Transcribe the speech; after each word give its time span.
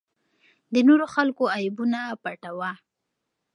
د 0.73 0.75
نورو 0.87 1.05
خلکو 1.15 1.43
عیبونه 1.55 1.99
پټوه. 2.23 2.71